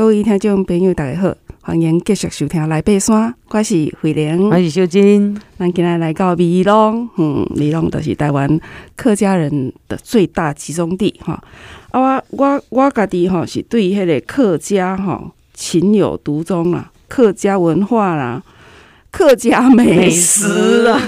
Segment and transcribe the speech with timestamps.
[0.00, 5.38] 各位听众朋友，大家好，欢迎继续收听《来爬山》，我是慧玲，我是小金。
[5.58, 8.48] 咱今日来到美浓，嗯，美浓就是台湾
[8.96, 11.34] 客家人的最大集中地，哈。
[11.90, 18.42] 啊，我我我家己吼是对迄个客家吼情有独钟啦，客家文化啦，
[19.10, 20.98] 客家美食啦，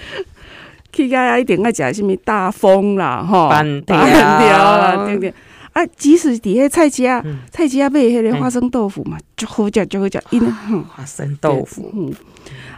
[0.94, 5.34] 去家一定爱食什物大风啦，吼，板条啦，对不对？
[5.72, 10.22] 啊，即使底下菜市啊，菜市啊卖迄个花生豆腐嘛，就好食，就好食。
[10.30, 10.40] 因
[10.84, 12.12] 花生豆腐，嗯，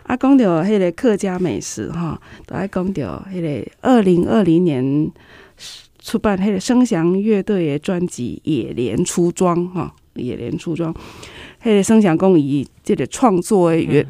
[0.05, 2.17] 啊，讲到迄个客家美食吼，
[2.47, 5.11] 都爱讲到迄个二零二零年
[5.99, 9.81] 出版迄个声翔乐队的专辑《野莲出装》吼，
[10.15, 10.95] 《野莲出装》。
[11.63, 14.07] 迄个声翔讲伊这个创作的原，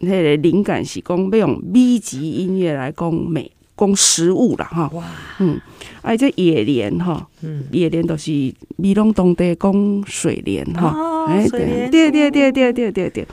[0.00, 3.50] 迄个灵感是讲要用米吉音乐来讲美。
[3.78, 5.04] 供食物啦，哈，哇，
[5.38, 5.60] 嗯，
[6.02, 8.32] 哎，这野莲哈，嗯，野莲都是
[8.76, 10.92] 美浓当地供水莲哈，
[11.28, 13.26] 哎，对，对，对，对，对，对，对，对，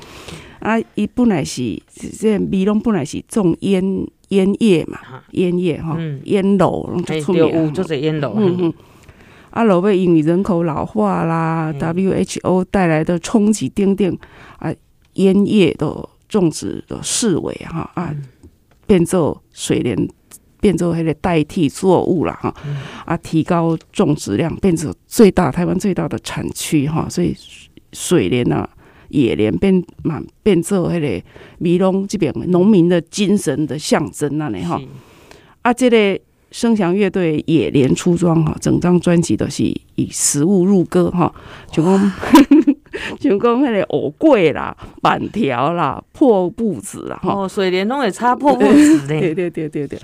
[0.59, 1.81] 啊，伊本来是
[2.19, 3.83] 这美浓本来是种烟
[4.29, 4.99] 烟叶嘛，
[5.31, 8.73] 烟叶哈，烟楼就出名，就是烟楼，嗯嗯，
[9.49, 14.15] 啊，老尾因为人口老化啦，WHO 带来的冲击，等等，
[14.59, 14.71] 啊，
[15.13, 18.15] 烟叶的种植的式微哈，啊，
[18.85, 20.07] 变做水莲。
[20.59, 22.53] 变做迄个代替作物啦哈，
[23.05, 27.35] 啊，提高种植量，变成最大台湾最大的产区哈，所以
[27.93, 28.67] 水莲啊、
[29.09, 31.25] 野莲变嘛变做迄个
[31.59, 34.81] 米龙这边农民的精神的象征那里哈，
[35.61, 36.19] 啊，这个
[36.51, 39.63] 声响乐队野莲出装哈，整张专辑都是
[39.95, 41.33] 以食物入歌哈，
[41.71, 42.11] 就讲
[43.19, 49.99] 就讲迄个藕粿啦、板条啦、破布子啦哈，哦，水莲拢会插破布子的， 对对对对对。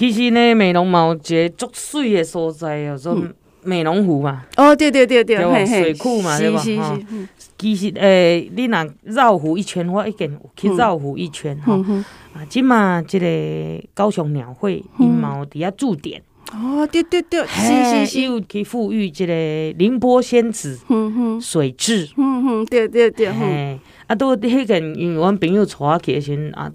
[0.00, 3.22] 其实呢，美容嘛有一个足水的所在，叫做
[3.62, 4.46] 美容湖嘛。
[4.56, 6.62] 哦，对对对对，水库嘛，对吧？
[7.58, 11.78] 其实诶，你若绕湖一圈，我已经有去绕湖一圈哈。
[12.32, 16.22] 啊，即嘛，这个高雄鸟会因嘛有伫遐驻点。
[16.54, 20.80] 哦，对对对，是是是，有去富裕这个凌波仙子
[21.42, 22.08] 水质。
[22.16, 23.28] 嗯哼，对对对。
[24.06, 26.72] 啊，都迄个，因为阮朋友带我去的时阵啊。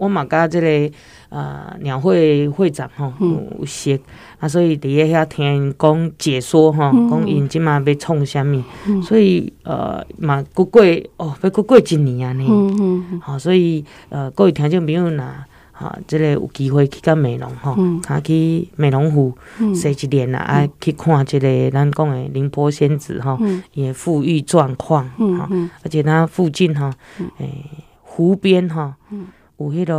[0.00, 0.90] 我嘛甲即个
[1.28, 4.00] 呃鸟会会长吼有识、嗯、
[4.38, 8.62] 啊，所以伫咧遐听讲解说吼，讲因即马要创啥物，
[9.02, 10.82] 所以呃嘛过过
[11.18, 13.20] 哦，要过过一年啊呢，好、嗯嗯。
[13.26, 19.36] 哦，所以呃各位听众朋友呐，哈，即个有机会去到美容吼，卡、嗯、去美容湖
[19.74, 23.38] 洗一年啊，爱、嗯、去看即个咱讲的宁波仙子吼，
[23.74, 25.04] 伊的富裕状况
[25.36, 25.46] 哈，
[25.84, 26.90] 而且它附近哈，
[27.36, 27.64] 诶、欸、
[28.02, 28.96] 湖边哈。
[29.10, 29.26] 嗯
[29.60, 29.92] 有迄、那个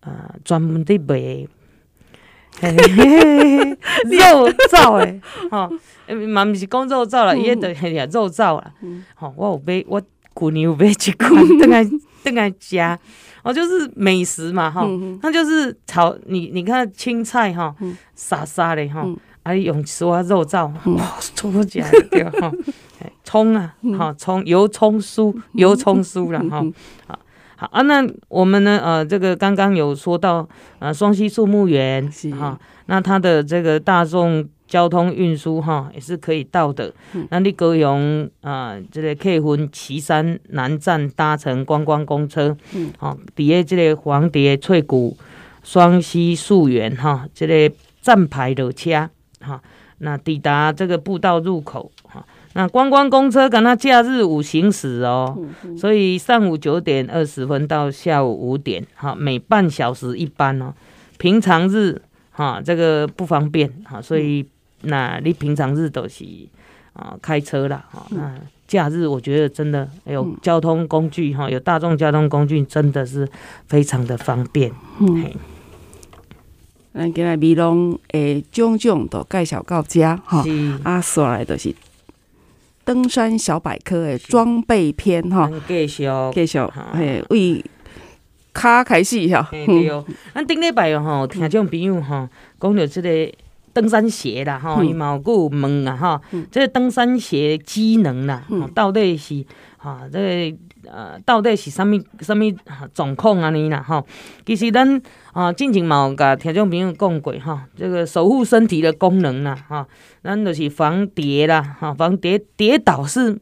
[0.00, 1.48] 呃专门伫卖。
[2.60, 5.70] 肉燥诶， 吼，
[6.26, 7.60] 嘛毋是讲肉燥啦，伊迄
[7.94, 8.72] 个肉燥啦，
[9.14, 10.02] 吼，我有买，我
[10.34, 11.84] 旧年有买一罐， 等下
[12.24, 12.98] 等下食，
[13.44, 14.88] 哦，就是美食嘛，吼，
[15.22, 17.72] 那就是炒你你看青菜哈，
[18.16, 19.06] 沙沙的哈，
[19.44, 20.66] 啊用说肉燥，
[20.96, 22.52] 哇，超食对哈，
[23.22, 26.64] 葱啊，哈葱油葱酥油葱酥啦，哈，
[27.06, 27.16] 啊。
[27.60, 28.78] 好啊，那我们呢？
[28.80, 30.48] 呃，这个刚刚有说到，
[30.78, 32.08] 呃，双溪树木园
[32.38, 36.94] 哈，那它的这个大众交通运输哈也是可以到的。
[37.14, 45.16] 嗯、那你可以用啊，这个客运旗山南站搭乘观光公车，嗯，好，底下这个黄蝶翠谷
[45.64, 49.10] 双溪树园哈，这个站牌的车
[49.40, 49.60] 哈，
[49.98, 52.24] 那抵达这个步道入口哈。
[52.58, 55.38] 那观光公车跟它假日五行驶哦，
[55.76, 60.74] 所以上午九点二十分到下午五点，哈，每半小时一班哦。
[61.18, 62.02] 平常日
[62.32, 64.44] 哈，这个不方便哈，所以
[64.80, 66.24] 那你平常日都是
[66.94, 68.04] 啊开车啦哈。
[68.10, 68.34] 那
[68.66, 73.28] 假日我觉得真的有交通工具哈，有大众交通工具真的是
[73.68, 74.72] 非常的方便。
[74.98, 75.30] 嗯，
[76.92, 80.44] 咱今日美容诶，种种都介绍到这哈，
[80.82, 81.72] 啊，说来都是。
[82.88, 86.08] 登山小百科诶装备篇哈，继续。
[86.32, 86.58] 继续，
[86.94, 87.62] 嘿，为
[88.54, 89.46] 卡开始哈。
[89.50, 90.02] 对哦，
[90.34, 92.26] 咱顶礼拜吼，听众朋友吼，
[92.58, 93.10] 讲到即个
[93.78, 96.20] 登山鞋啦，吼，伊嘛有有问啊，哈，
[96.50, 98.42] 这个登山鞋机能啦，
[98.74, 99.44] 到底是
[99.76, 100.18] 哈，这
[100.50, 100.58] 个
[100.90, 102.38] 呃，到底是啥物啥物
[102.92, 104.04] 状况安尼啦，哈，
[104.44, 105.00] 其实咱
[105.32, 109.86] 啊，进前嘛有甲听众朋友讲过哈，这个守护身体的功能啦，哈。
[110.20, 113.38] 咱就是防跌啦，哈，防跌跌倒是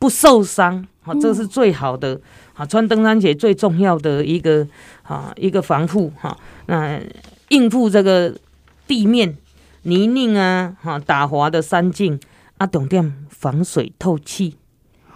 [0.00, 2.20] 不受伤，哈，这是最好的，
[2.54, 4.66] 啊，穿登山鞋最重要的一个，
[5.04, 6.36] 啊，一个防护，哈，
[6.66, 7.00] 那
[7.50, 8.34] 应付这个
[8.88, 9.36] 地面
[9.82, 12.18] 泥泞啊，哈，打滑的山径
[12.56, 14.56] 啊，重点防水透气。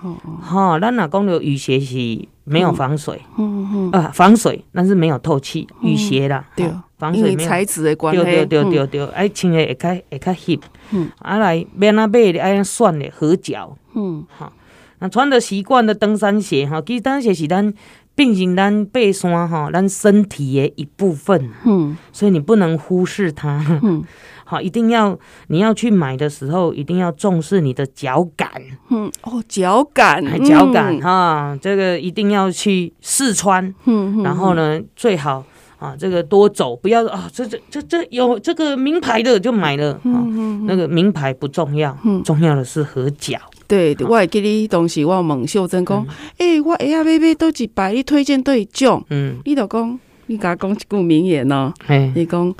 [0.02, 1.96] 哦，哈，咱若讲到雨鞋是
[2.44, 7.48] 没有防水，嗯嗯，啊，防水，但是没有透气，雨鞋啦，对，防水没有。
[7.48, 10.60] 材质的关系，对对对对，爱穿的会较会较翕，
[10.90, 14.52] 嗯，啊来免啊买的爱选的合脚，嗯，哈，
[14.98, 17.72] 那穿的习惯的登山鞋哈，其实登山鞋是咱
[18.14, 24.04] 变成咱爬山哈，咱身体的一部分，嗯，所以你不能忽视它，嗯。
[24.44, 28.50] 好，一定要你要去买的时候，一定要重视你的脚感。
[28.90, 33.74] 嗯，哦，脚感，脚感哈，这个一定要去试穿。
[33.86, 35.42] 嗯，然后呢，最好
[35.78, 39.98] 啊，这个多走，不要啊，这这这这有这个名牌的就买了。
[40.04, 43.38] 嗯，那个名牌不重要，重要的是合脚。
[43.72, 49.02] 对，我会记你当时我问秀珍讲，哎，我哎呀，买买都一摆，你推荐对种？
[49.08, 51.72] 嗯，你就讲，你甲讲一句名言哦，
[52.14, 52.54] 你讲。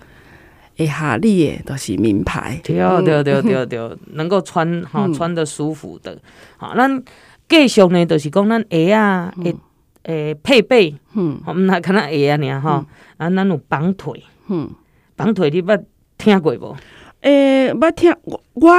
[0.78, 6.16] 哎哈，你的都是名牌，对对对对 对，能够穿哈穿得舒服的。
[6.56, 7.02] 好，咱
[7.46, 9.54] 继续呢，就是讲咱鞋啊，诶
[10.04, 12.86] 诶配备，嗯，我们来看咱鞋啊，尔哈，
[13.18, 14.70] 啊，咱有绑腿，嗯，
[15.14, 15.78] 绑腿你捌
[16.16, 16.74] 听过无？
[17.20, 18.72] 诶，捌听我我。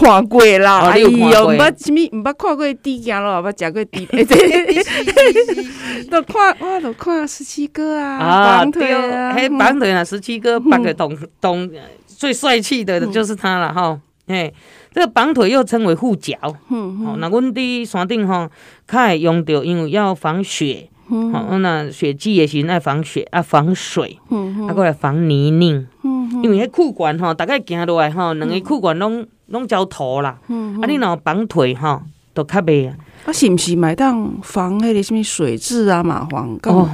[0.00, 1.32] 看过啦，哎呦，毋捌
[1.76, 4.00] 啥物，毋捌看过猪行路，捌食过猪，
[6.10, 11.68] 都看，我都看十七哥啊，绑腿啊，嘿，绑腿啊，十七哥绑个懂懂
[12.06, 14.52] 最帅气的就是他了哈，嘿，
[14.92, 16.36] 这个绑腿又称为护脚，
[16.70, 18.48] 嗯，那阮伫山顶吼，
[18.86, 20.88] 较会用到，因为要防雪，
[21.32, 29.26] 好，那雪季也是爱防雪啊，防水，嗯啊，过来防泥泞，嗯因为迄裤管吼，大概行落来吼，两个裤管拢。
[29.50, 30.86] 拢焦土啦，嗯、啊！
[30.86, 32.02] 你若绑腿吼，
[32.34, 32.94] 都较袂啊。
[33.24, 36.54] 啊，是毋是买当防迄个什么水质啊、麻黄？
[36.64, 36.86] 哦，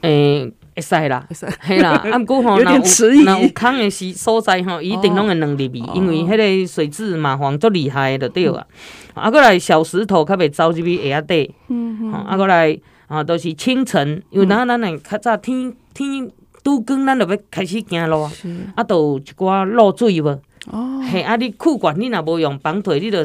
[0.00, 1.90] 诶、欸，会使啦，会使，嘿啦。
[2.10, 2.80] 啊，毋过吼，若有
[3.24, 8.66] 若有空诶时所在吼，一定拢会弄入去，哦、因为迄个水质、麻黄足厉害的，对啊。
[9.14, 12.12] 嗯、啊，过来小石头较袂走入去鞋底，嗯嗯。
[12.14, 12.74] 啊，过来
[13.12, 16.30] 啊，都是清晨，因为咱咱诶较早天天
[16.64, 18.32] 拄光，咱就要开始行路啊。
[18.74, 20.28] 啊，都有一寡露水无？
[20.70, 23.22] 哦，嘿，啊，你裤管你若无用绑腿，你着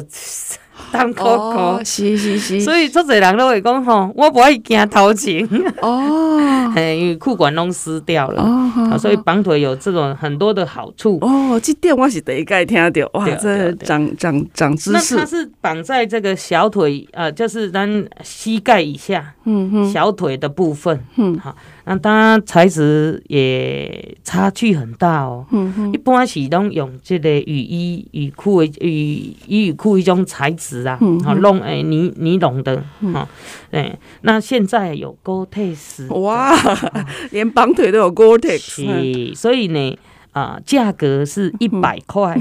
[0.90, 2.60] 当可可，是是是。
[2.60, 5.46] 所以足侪人都会讲吼，我不爱惊头前。
[5.80, 6.38] 哦，
[6.74, 8.42] 嘿，因为裤管拢湿掉了。
[8.42, 11.18] 哦，所以绑腿有这种很多的好处。
[11.20, 15.14] 哦，这点我是第一届听到，哇，这长长长知识。
[15.14, 21.54] 那它是绑在这个小腿，呃，就是咱膝盖以下，嗯哼，小腿的部分，嗯，好。
[21.88, 25.46] 那它材质也差距很大哦。
[25.50, 33.26] 嗯哼，一般是拢用这个雨衣、雨裤的雨衣、雨裤一种材质啊，好弄诶尼尼龙的，哈，
[33.72, 36.54] 哎，那现在有 Gore-Tex，哇，
[37.32, 39.96] 连绑腿都有 Gore-Tex，所以呢，
[40.32, 42.38] 啊，价格是一百块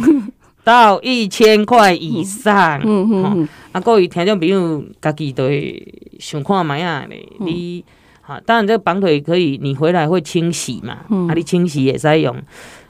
[0.66, 5.82] 到一千块以上，嗯嗯，啊，各位听众朋友，家己都会
[6.20, 7.08] 想看觅啊，
[7.40, 7.86] 你。
[8.28, 10.98] 啊，当然这个绑腿可以，你回来会清洗嘛？
[11.10, 12.36] 嗯、啊，你清洗也在用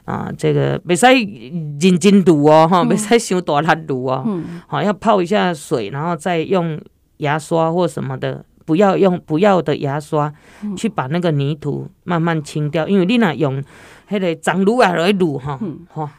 [0.04, 4.16] 啊，这个别使认真卤哦，哈，别使伤大力卤哦。
[4.16, 6.80] 好、嗯啊，要泡一下水，然后再用
[7.18, 10.32] 牙刷或什么的，不要用不要的牙刷、
[10.62, 13.62] 嗯、去把那个泥土慢慢清掉，因为你若用
[14.10, 15.58] 迄个脏卤啊来卤哈，
[15.92, 16.10] 哈。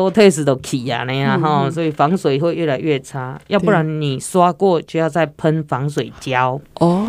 [0.00, 3.38] Gore-Tex 都起呀，那样哈，所以防水会越来越差。
[3.48, 7.06] 要不然你刷过就要再喷防水胶哦。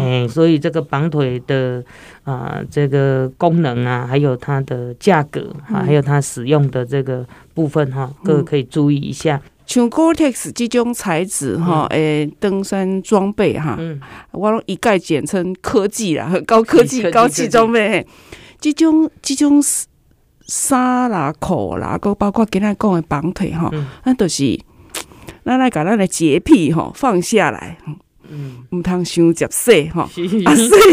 [0.00, 1.82] 哎，所以这个绑腿的
[2.22, 9.40] 啊、呃，这个功能啊，还有它的价格啊，还有它使用的这个部分哈，各位可以注意一下。
[9.66, 13.76] 像 Gore-Tex 这种材质哈，诶，登山装备哈，
[14.30, 18.06] 我一概简称科技啦，高科技高级装备。
[18.60, 19.62] 这种这种
[20.48, 23.70] 衫啦、裤啦，搁包括今仔讲的绑腿吼，
[24.04, 24.58] 咱都是
[25.44, 27.78] 咱来把咱的洁癖吼放下来，
[28.30, 30.26] 嗯，毋通伤接洗吼，啊洗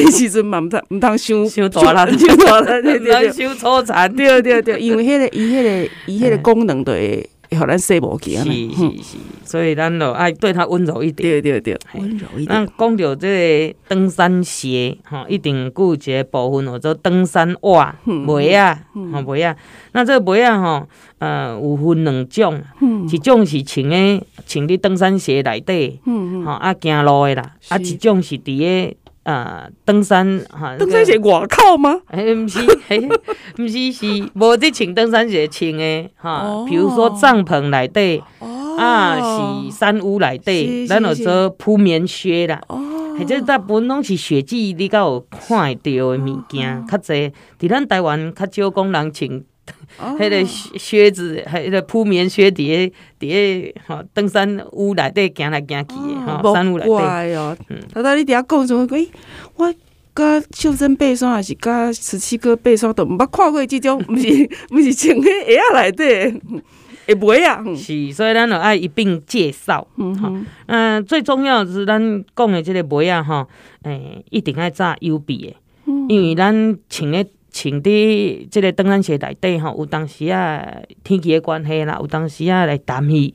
[0.03, 7.29] 的时阵嘛毋通毋通伤伤大力， 伤大力，对对对， 伤粗残，对对对，因为迄个伊迄个伊迄个功能就会。
[7.57, 8.43] 好咱洗无去啊！
[8.43, 11.29] 是是是，所以咱就爱对他温柔一点。
[11.29, 12.47] 对对对，温柔一点。
[12.47, 17.95] 那讲到这个登山鞋，哈，一定有一个部分叫做登山袜、
[18.27, 18.79] 袜啊，
[19.13, 19.55] 吼袜啊。
[19.91, 20.87] 那这个袜啊，吼，
[21.19, 22.61] 呃，有分两种，
[23.11, 25.99] 一种是穿诶，穿伫登山鞋内底，
[26.43, 28.95] 哈啊行路诶啦，啊一种是伫个。
[29.25, 31.99] 呃，登山哈，登山鞋外靠吗？
[32.11, 32.59] 诶，不是，
[33.57, 34.05] 不是，是
[34.35, 36.63] 无得穿登山鞋穿的哈。
[36.67, 38.21] 比如说帐篷内底，
[38.77, 39.17] 啊，
[39.65, 42.61] 是山屋内底，咱就做铺棉靴啦。
[42.67, 42.79] 哦，
[43.17, 47.31] 或者大部分拢是雪季，你较有看会到的物件较侪。
[47.59, 49.43] 伫咱台湾较少讲人穿
[49.97, 50.45] 迄个
[50.77, 56.91] 靴子，迄个铺棉靴，伫个伫个吼登山屋内底行来行去的吼，山屋内底。
[57.35, 57.57] 哦，
[57.93, 58.85] 头头你伫遐讲什么？
[58.97, 59.07] 诶，
[59.55, 59.73] 我
[60.13, 64.27] 甲秀珍爬山，还是甲十七哥爬山，都毋捌看过即种， 毋是
[64.71, 66.41] 毋是穿迄鞋仔内底
[67.07, 67.63] 会袂啊？
[67.75, 69.87] 是，所以咱就爱一并介绍。
[69.97, 73.47] 嗯哼，嗯，最重要的是咱讲的这个鞋啊，吼，
[73.83, 75.55] 诶，一定爱扎 U B 的，
[76.09, 77.25] 因为咱穿的。
[77.57, 80.61] 穿伫即个登山鞋内底吼，有当时啊
[81.05, 83.33] 天气的关系啦，有当时啊来澹去，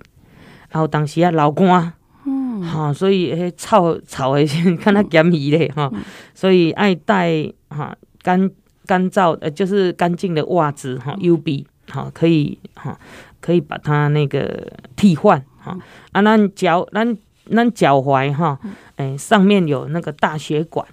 [0.73, 1.95] 啊有当时啊流汗，
[2.27, 5.91] 嗯，吼，所以迄臭臭的先看它咸鱼咧吼，
[6.35, 8.51] 所以爱带哈干
[8.85, 13.01] 干燥呃就是干净的袜子哈，U B 哈可以哈
[13.41, 15.79] 可以把它那个替换哈，
[16.13, 17.17] 啊咱脚咱
[17.51, 18.59] 咱脚踝哈，
[18.97, 20.87] 诶上面有那个大血管，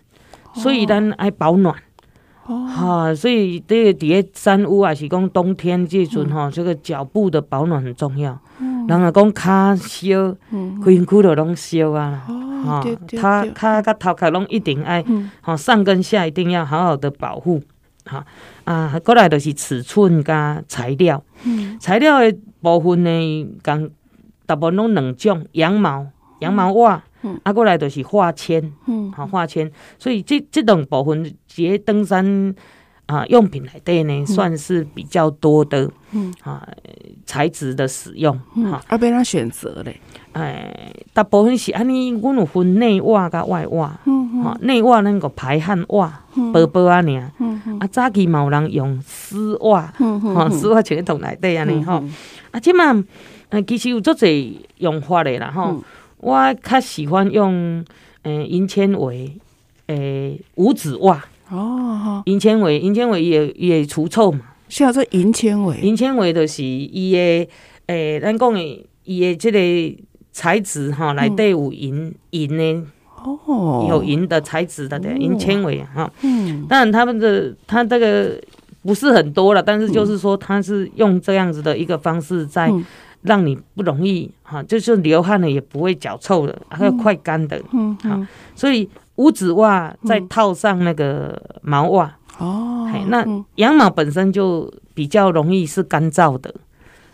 [0.53, 1.75] 所以咱爱保暖。
[2.48, 8.39] 哈、哦，所以这个底下山屋啊，是讲冬天这阵哈，这个脚部的保暖很重要。
[8.60, 10.36] 嗯，人啊讲脚烧，
[10.82, 12.24] 规身躯都拢烧啊。
[12.66, 15.04] 哦，对对对，他脚甲头壳拢一定爱，
[15.42, 17.62] 好、嗯、上跟下一定要好好的保护。
[18.06, 18.25] 哈
[18.63, 21.22] 啊，过来就是尺寸加材料。
[21.44, 23.89] 嗯，材料的部分呢，共
[24.46, 26.08] 大部分拢两种，羊毛，
[26.39, 27.04] 羊毛袜。
[27.24, 32.53] 嗯，啊，过来就是化纤，嗯，好化纤，所以这这种部分，这登山
[33.05, 36.33] 啊用品来对呢，算是比较多的，嗯。
[36.43, 36.67] 啊
[37.25, 38.39] 材质的使用，
[38.71, 40.00] 哈，啊，被他选择嘞，
[40.31, 52.01] 哎，大部分是安尼，阮有分内袜甲外袜，嗯嗯，内袜那个排汗袜，薄薄啊尔，嗯嗯，啊早期嘛有人用丝袜，嗯嗯，哈丝袜穿在同内底安尼吼，
[52.51, 52.93] 啊，即嘛，
[53.50, 55.83] 嗯，其实有足侪用法的啦，吼。
[56.17, 57.86] 我较喜欢用
[58.24, 59.31] 诶银纤维
[59.88, 61.24] 诶五指袜。
[61.50, 64.41] 哦，银纤维银纤维也也除臭嘛。
[64.67, 67.47] 需要做银纤维，银纤维就是伊诶
[67.86, 72.83] 诶，咱讲诶伊诶这个材质哈，内底有银银诶
[73.24, 76.12] 哦，有银的材质的银纤维哈。
[76.21, 78.38] 嗯，当然他们的他这个
[78.83, 82.69] 不是很多了，但是就是说他是用这样子的一个方式在。
[83.21, 88.19] 让你不容易哈，就是流汗了也不会脚臭的，还有快干的，嗯，好，
[88.55, 96.53] 所以五指袜再套上那个毛袜哦，嘿，那羊毛本身就比较容易是干燥的，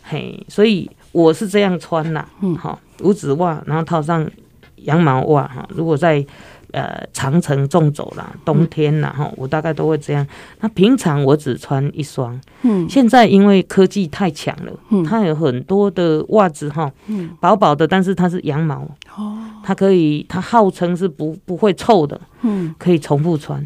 [0.04, 4.30] 嘿，所以我是这样穿啦，嗯，好，五指袜，然后套上
[4.78, 6.26] 羊毛袜哈，如果在。
[6.74, 10.26] 呃，长城纵走啦，冬天啦，哈、嗯，我大概都会这样。
[10.60, 12.40] 那平常我只穿一双。
[12.64, 18.82] 嗯，现在因为科技太强了，嗯，它有很多的袜子哈，嗯，薄薄的，但是它是羊毛，
[19.16, 23.64] 哦，它可以，它号称是不不会臭的，嗯，可以重复穿，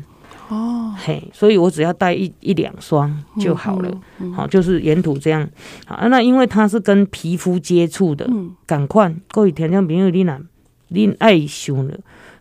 [0.50, 5.48] 哦，嘿，所以我只要带一一两双就好了，好、嗯嗯，就是沿途这样。
[5.86, 10.38] 好，那因为它是跟皮肤接触的，嗯，赶快各位听众朋友，你呐，
[10.90, 11.98] 你爱想了。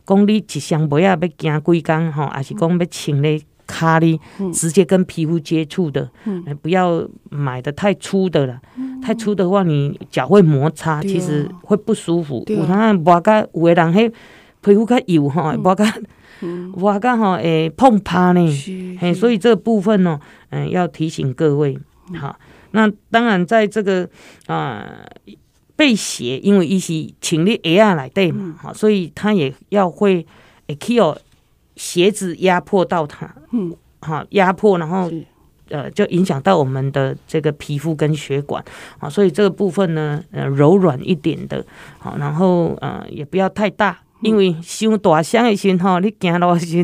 [0.06, 4.20] 讲你一双袜仔要行几工吼，还是讲要穿咧脚里，
[4.54, 12.44] 直接跟皮肤接触的，嗯，不要买的太粗的了，嗯，太粗的话你脚会摩擦，其实会不舒服。
[12.46, 14.12] 有咱袜甲有的人迄
[14.62, 15.92] 皮肤较油吼，袜甲
[16.76, 20.20] 袜甲吼会碰趴呢，嘿，所以这个部分呢，
[20.50, 21.76] 嗯，要提醒各位，
[22.14, 22.38] 好，
[22.70, 24.08] 那当然在这个
[24.46, 24.86] 啊。
[25.26, 25.34] 呃
[25.76, 30.26] 被鞋，因为伊是穿咧鞋仔内底嘛，哈、嗯，所以他也要会
[30.66, 31.16] 会去哦
[31.76, 35.12] 鞋子压迫到它，嗯，好压迫，然后
[35.68, 38.64] 呃就影响到我们的这个皮肤跟血管，
[38.98, 41.62] 啊，所以这个部分呢，呃柔软一点的，
[41.98, 46.82] 好，然后呃也不要太大，因为伤大双的时候，你行路时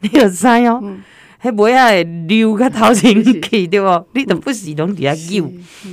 [0.00, 0.82] 你就知哦，
[1.40, 4.06] 迄鞋仔会溜个头前去对不？
[4.14, 5.48] 你都不时拢伫遐扭，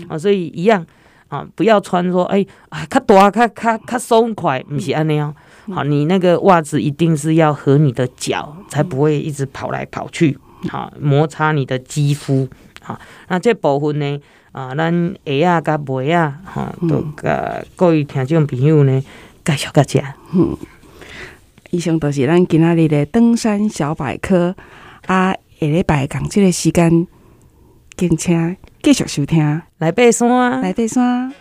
[0.07, 0.83] 啊，所以一样。
[1.29, 5.33] 啊，不要穿说，哎，啊，较大，较较较松快，不是安尼哦。
[5.71, 12.49] 好，你那个袜子一定是要合你的脚，才不会一直跑来跑去，好，摩擦你的肌肤。
[12.81, 14.19] 好，那这部分呢，
[14.51, 19.03] 啊，咱鞋啊，甲袜啊，哈，都甲各位听众朋友呢，
[19.45, 20.15] 介绍个下。
[20.33, 20.57] 嗯，
[21.69, 24.55] 以上都是咱今仔日的登山小百科。
[25.05, 27.07] 啊，下礼拜讲这个时间，
[27.95, 29.61] 敬请继续收听。
[29.77, 31.33] 来爬山，来爬山。